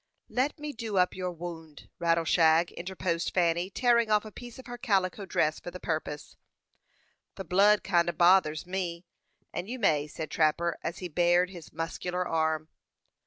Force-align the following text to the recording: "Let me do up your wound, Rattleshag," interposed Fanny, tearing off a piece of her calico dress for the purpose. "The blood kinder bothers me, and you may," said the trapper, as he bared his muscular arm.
"Let 0.29 0.57
me 0.57 0.73
do 0.73 0.97
up 0.97 1.13
your 1.13 1.31
wound, 1.31 1.87
Rattleshag," 1.99 2.71
interposed 2.71 3.35
Fanny, 3.35 3.69
tearing 3.69 4.09
off 4.09 4.25
a 4.25 4.31
piece 4.31 4.57
of 4.57 4.65
her 4.65 4.79
calico 4.79 5.27
dress 5.27 5.59
for 5.59 5.69
the 5.69 5.79
purpose. 5.79 6.35
"The 7.35 7.43
blood 7.45 7.83
kinder 7.83 8.13
bothers 8.13 8.65
me, 8.65 9.05
and 9.53 9.69
you 9.69 9.77
may," 9.77 10.07
said 10.07 10.29
the 10.29 10.33
trapper, 10.33 10.79
as 10.81 10.97
he 10.97 11.07
bared 11.07 11.51
his 11.51 11.71
muscular 11.71 12.27
arm. 12.27 12.69